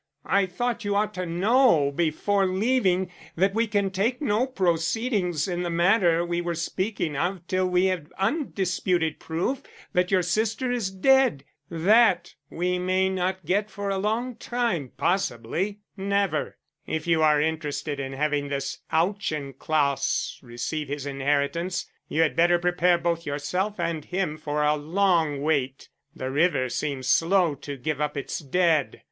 "I 0.25 0.47
thought 0.47 0.83
you 0.83 0.95
ought 0.95 1.13
to 1.13 1.27
know 1.27 1.91
before 1.91 2.47
leaving 2.47 3.11
that 3.35 3.53
we 3.53 3.67
can 3.67 3.91
take 3.91 4.19
no 4.19 4.47
proceedings 4.47 5.47
in 5.47 5.61
the 5.61 5.69
matter 5.69 6.25
we 6.25 6.41
were 6.41 6.55
speaking 6.55 7.15
of 7.15 7.45
till 7.47 7.67
we 7.67 7.85
have 7.85 8.11
undisputed 8.17 9.19
proof 9.19 9.61
that 9.93 10.09
your 10.09 10.23
sister 10.23 10.71
is 10.71 10.89
dead. 10.89 11.43
That 11.69 12.33
we 12.49 12.79
may 12.79 13.09
not 13.09 13.45
get 13.45 13.69
for 13.69 13.91
a 13.91 13.99
long 13.99 14.37
time, 14.37 14.91
possibly 14.97 15.81
never. 15.95 16.57
If 16.87 17.05
you 17.05 17.21
are 17.21 17.39
interested 17.39 17.99
in 17.99 18.13
having 18.13 18.47
this 18.47 18.79
Auchincloss 18.91 20.39
receive 20.41 20.87
his 20.87 21.05
inheritance, 21.05 21.85
you 22.09 22.23
had 22.23 22.35
better 22.35 22.57
prepare 22.57 22.97
both 22.97 23.27
yourself 23.27 23.79
and 23.79 24.03
him 24.03 24.35
for 24.39 24.63
a 24.63 24.75
long 24.75 25.43
wait. 25.43 25.89
The 26.15 26.31
river 26.31 26.69
seems 26.69 27.07
slow 27.07 27.53
to 27.53 27.77
give 27.77 28.01
up 28.01 28.17
its 28.17 28.39
dead." 28.39 28.99